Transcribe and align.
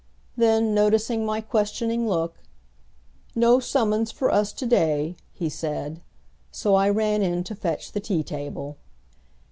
Then, 0.35 0.73
noticing 0.73 1.27
my 1.27 1.41
questioning 1.41 2.07
look, 2.07 2.39
"No 3.35 3.59
summons 3.59 4.11
for 4.11 4.31
us 4.31 4.51
to 4.53 4.65
day," 4.65 5.15
he 5.31 5.47
said; 5.47 6.01
so 6.49 6.73
I 6.73 6.89
ran 6.89 7.21
in 7.21 7.43
to 7.43 7.53
fetch 7.53 7.91
the 7.91 7.99
tea 7.99 8.23
table. 8.23 8.77